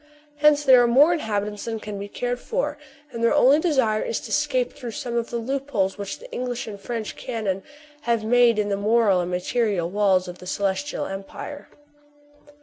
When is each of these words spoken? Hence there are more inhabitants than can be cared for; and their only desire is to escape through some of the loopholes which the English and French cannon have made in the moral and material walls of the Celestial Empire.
Hence 0.37 0.63
there 0.63 0.81
are 0.81 0.87
more 0.87 1.13
inhabitants 1.13 1.65
than 1.65 1.79
can 1.79 1.99
be 1.99 2.07
cared 2.07 2.39
for; 2.39 2.75
and 3.11 3.23
their 3.23 3.35
only 3.35 3.59
desire 3.59 4.01
is 4.01 4.19
to 4.21 4.29
escape 4.29 4.73
through 4.73 4.89
some 4.97 5.15
of 5.15 5.29
the 5.29 5.37
loopholes 5.37 5.95
which 5.99 6.17
the 6.17 6.31
English 6.31 6.65
and 6.65 6.79
French 6.81 7.15
cannon 7.15 7.61
have 8.09 8.23
made 8.23 8.57
in 8.57 8.69
the 8.69 8.77
moral 8.77 9.21
and 9.21 9.29
material 9.29 9.91
walls 9.91 10.27
of 10.27 10.39
the 10.39 10.47
Celestial 10.47 11.05
Empire. 11.05 11.67